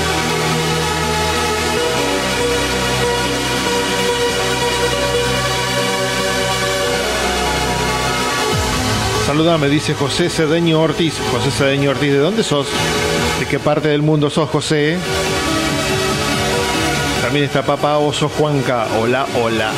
Saludame, 9.27 9.69
dice 9.69 9.95
José 9.95 10.31
Cedeño 10.31 10.81
Ortiz. 10.81 11.15
José 11.33 11.51
Cedeño 11.51 11.91
Ortiz, 11.91 12.13
¿de 12.13 12.19
dónde 12.19 12.45
sos? 12.45 12.69
¿De 13.41 13.47
qué 13.47 13.59
parte 13.59 13.89
del 13.89 14.03
mundo 14.03 14.31
sos, 14.31 14.49
José? 14.49 14.99
También 17.27 17.47
está 17.47 17.65
Papá 17.65 17.99
Oso 17.99 18.29
Juanca. 18.29 18.87
Hola, 19.01 19.27
hola. 19.35 19.73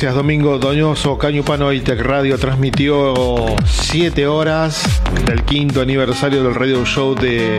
Gracias, 0.00 0.16
Domingo 0.16 0.58
Doñoso. 0.58 1.18
Cañupano 1.18 1.74
y 1.74 1.80
Tech 1.80 2.00
Radio 2.00 2.38
transmitió 2.38 3.54
7 3.66 4.26
horas 4.26 4.82
del 5.26 5.42
quinto 5.42 5.82
aniversario 5.82 6.42
del 6.42 6.54
radio 6.54 6.86
show 6.86 7.14
de 7.14 7.58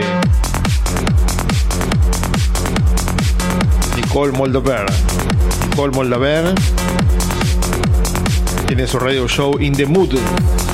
Nicole 3.94 4.32
Moldover. 4.32 4.86
Nicole 5.70 5.92
Moldover 5.92 6.52
tiene 8.66 8.88
su 8.88 8.98
radio 8.98 9.28
show 9.28 9.56
In 9.60 9.74
the 9.74 9.86
Mood. 9.86 10.14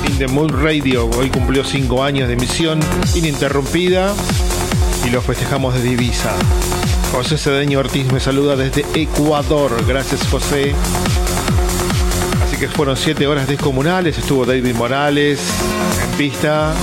In 0.07 0.17
the 0.17 0.27
Mood 0.27 0.49
Radio. 0.63 1.07
Hoy 1.19 1.29
cumplió 1.29 1.63
5 1.63 2.03
años 2.03 2.29
de 2.29 2.33
emisión 2.33 2.79
ininterrumpida 3.13 4.15
y 5.05 5.11
lo 5.11 5.21
festejamos 5.21 5.75
desde 5.75 5.91
Ibiza. 5.91 6.31
José 7.11 7.37
Cedeño 7.37 7.77
Ortiz 7.77 8.11
me 8.11 8.19
saluda 8.19 8.55
desde 8.55 8.83
Ecuador. 8.95 9.71
Gracias, 9.87 10.27
José 10.31 10.73
que 12.59 12.67
fueron 12.67 12.97
siete 12.97 13.25
horas 13.25 13.47
descomunales. 13.47 14.17
Estuvo 14.17 14.45
David 14.45 14.75
Morales 14.75 15.39
en 16.03 16.17
pista. 16.17 16.73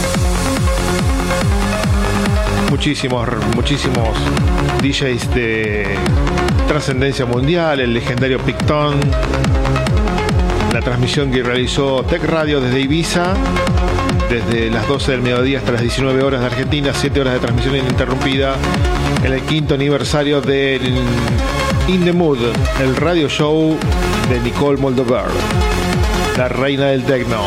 Muchísimos, 2.71 3.29
muchísimos 3.55 4.09
DJs 4.81 5.35
de 5.35 5.87
trascendencia 6.67 7.27
mundial. 7.27 7.81
El 7.81 7.93
legendario 7.93 8.39
Picton. 8.39 8.99
La 10.73 10.81
transmisión 10.81 11.31
que 11.31 11.43
realizó 11.43 12.03
Tech 12.05 12.25
Radio 12.25 12.61
desde 12.61 12.81
Ibiza. 12.81 13.35
Desde 14.31 14.71
las 14.71 14.89
12 14.89 15.13
del 15.13 15.21
mediodía 15.21 15.59
hasta 15.59 15.73
las 15.73 15.83
19 15.83 16.23
horas 16.23 16.41
de 16.41 16.47
Argentina. 16.47 16.93
7 16.95 17.21
horas 17.21 17.35
de 17.35 17.41
transmisión 17.41 17.77
ininterrumpida. 17.77 18.55
En 19.23 19.33
el 19.33 19.43
quinto 19.43 19.75
aniversario 19.75 20.41
del 20.41 21.03
In 21.89 22.05
the 22.05 22.13
Mood, 22.13 22.39
el 22.81 22.97
radio 22.97 23.29
show 23.29 23.77
de 24.29 24.41
Nicole 24.41 24.77
Moldover, 24.77 25.27
la 26.37 26.49
reina 26.49 26.87
del 26.87 27.03
techno. 27.05 27.41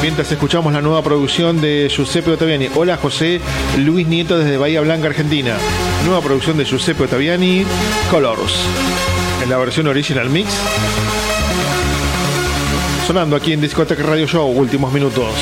Mientras 0.00 0.32
escuchamos 0.32 0.72
la 0.72 0.80
nueva 0.80 1.02
producción 1.02 1.60
de 1.60 1.90
Giuseppe 1.94 2.30
Ottaviani. 2.30 2.68
Hola 2.74 2.96
José, 2.96 3.40
Luis 3.76 4.06
Nieto 4.06 4.38
desde 4.38 4.56
Bahía 4.56 4.80
Blanca, 4.80 5.08
Argentina. 5.08 5.56
Nueva 6.06 6.22
producción 6.22 6.56
de 6.56 6.64
Giuseppe 6.64 7.04
Ottaviani, 7.04 7.64
Colors. 8.10 8.54
En 9.42 9.50
la 9.50 9.58
versión 9.58 9.86
original 9.88 10.30
mix. 10.30 10.48
Sonando 13.06 13.36
aquí 13.36 13.52
en 13.52 13.60
Discoteca 13.60 14.02
Radio 14.02 14.26
Show, 14.26 14.48
últimos 14.48 14.92
minutos. 14.92 15.34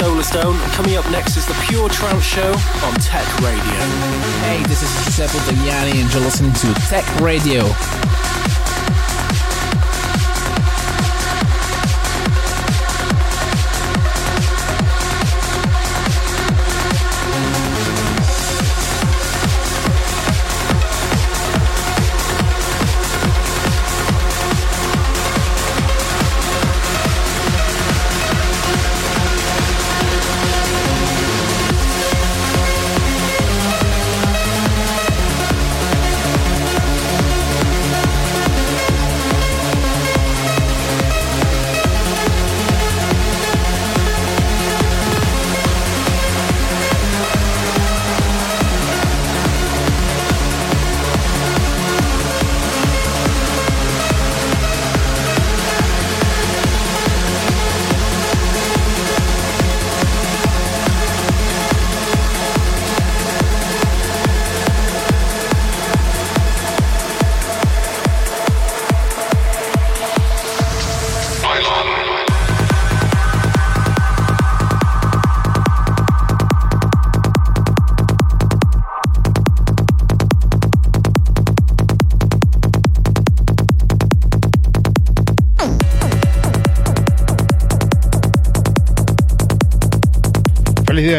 Stone. 0.00 0.58
Coming 0.72 0.96
up 0.96 1.04
next 1.10 1.36
is 1.36 1.44
the 1.44 1.52
Pure 1.68 1.90
Trance 1.90 2.24
Show 2.24 2.52
on 2.84 2.94
Tech 3.00 3.26
Radio. 3.40 3.60
Hey, 4.40 4.62
this 4.66 4.82
is 4.82 5.04
Giuseppe 5.04 5.38
Deviani, 5.40 6.00
and 6.00 6.10
you're 6.12 6.22
listening 6.22 6.54
to 6.54 6.72
Tech 6.88 7.04
Radio. 7.20 7.64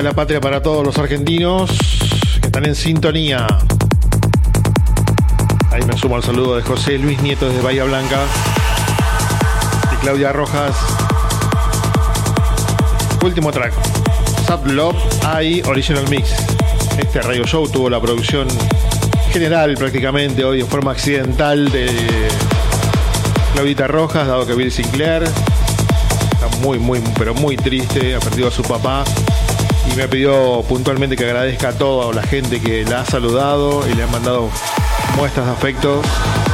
La 0.03 0.13
patria 0.13 0.41
para 0.41 0.63
todos 0.63 0.83
los 0.83 0.97
argentinos 0.97 1.69
que 2.39 2.47
están 2.47 2.65
en 2.65 2.75
sintonía. 2.75 3.45
Ahí 5.71 5.83
me 5.83 5.95
sumo 5.95 6.15
al 6.15 6.23
saludo 6.23 6.55
de 6.55 6.63
José 6.63 6.97
Luis 6.97 7.21
Nieto 7.21 7.47
desde 7.47 7.61
Bahía 7.61 7.83
Blanca 7.83 8.19
y 9.93 9.95
Claudia 9.97 10.31
Rojas. 10.33 10.75
Último 13.23 13.51
track. 13.51 13.73
Sub 14.47 14.65
Love 14.65 14.97
I 15.39 15.61
Original 15.67 16.07
Mix. 16.09 16.33
Este 16.97 17.21
radio 17.21 17.45
show 17.45 17.69
tuvo 17.69 17.89
la 17.89 18.01
producción 18.01 18.47
general 19.31 19.75
prácticamente 19.75 20.43
hoy 20.43 20.61
en 20.61 20.67
forma 20.67 20.91
accidental 20.91 21.71
de 21.71 21.89
Claudita 23.53 23.87
Rojas, 23.87 24.27
dado 24.27 24.47
que 24.47 24.55
Bill 24.55 24.71
Sinclair 24.71 25.23
está 25.23 26.47
muy, 26.61 26.79
muy, 26.79 27.01
pero 27.19 27.35
muy 27.35 27.55
triste, 27.55 28.15
ha 28.15 28.19
perdido 28.19 28.47
a 28.47 28.51
su 28.51 28.63
papá 28.63 29.03
y 29.89 29.95
me 29.95 30.07
pidió 30.07 30.63
puntualmente 30.67 31.15
que 31.15 31.25
agradezca 31.25 31.69
a 31.69 31.73
toda 31.73 32.13
la 32.13 32.23
gente 32.23 32.59
que 32.61 32.83
la 32.83 33.01
ha 33.01 33.05
saludado 33.05 33.87
y 33.89 33.93
le 33.93 34.03
ha 34.03 34.07
mandado 34.07 34.49
muestras 35.17 35.45
de 35.45 35.51
afecto 35.51 36.01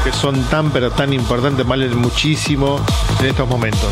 que 0.04 0.12
son 0.12 0.42
tan 0.50 0.72
pero 0.72 0.92
tan 0.92 1.14
importantes, 1.14 1.66
valen 1.66 1.98
muchísimo 1.98 2.80
en 3.20 3.26
estos 3.28 3.48
momentos. 3.48 3.90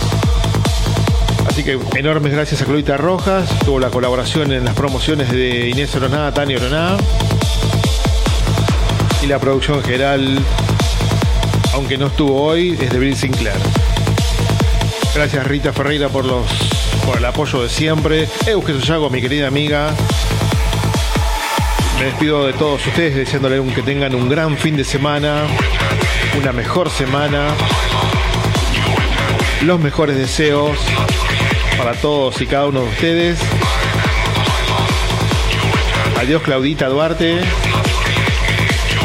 Así 1.47 1.63
que 1.63 1.79
enormes 1.95 2.33
gracias 2.33 2.61
a 2.61 2.65
Cloita 2.65 2.97
Rojas, 2.97 3.49
tuvo 3.63 3.79
la 3.79 3.89
colaboración 3.89 4.51
en 4.51 4.65
las 4.65 4.73
promociones 4.75 5.31
de 5.31 5.69
Inés 5.69 5.95
Oroná, 5.95 6.33
Tania 6.33 6.57
Oroná 6.57 6.97
y 9.21 9.27
la 9.27 9.39
producción 9.39 9.81
general, 9.83 10.39
aunque 11.73 11.97
no 11.97 12.07
estuvo 12.07 12.41
hoy, 12.41 12.77
es 12.79 12.89
de 12.89 12.99
Bill 12.99 13.15
Sinclair. 13.15 13.55
Gracias 15.13 15.47
Rita 15.47 15.71
Ferreira 15.71 16.09
por 16.09 16.25
los 16.25 16.74
por 17.05 17.17
el 17.17 17.25
apoyo 17.25 17.61
de 17.61 17.69
siempre. 17.69 18.27
Eugenio 18.47 18.81
Sayago, 18.81 19.09
mi 19.09 19.21
querida 19.21 19.47
amiga. 19.47 19.93
Me 21.99 22.05
despido 22.05 22.45
de 22.45 22.53
todos 22.53 22.85
ustedes 22.85 23.15
deseándole 23.15 23.61
que 23.73 23.81
tengan 23.81 24.15
un 24.15 24.27
gran 24.27 24.57
fin 24.57 24.75
de 24.75 24.83
semana, 24.83 25.43
una 26.39 26.51
mejor 26.51 26.89
semana, 26.89 27.47
los 29.63 29.79
mejores 29.79 30.17
deseos 30.17 30.77
para 31.77 31.93
todos 31.93 32.41
y 32.41 32.47
cada 32.47 32.67
uno 32.67 32.81
de 32.81 32.89
ustedes. 32.89 33.39
Adiós 36.19 36.41
Claudita 36.41 36.87
Duarte. 36.87 37.39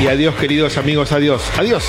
Y 0.02 0.06
adiós 0.06 0.34
queridos 0.36 0.78
amigos, 0.78 1.12
adiós. 1.12 1.42
Adiós. 1.58 1.84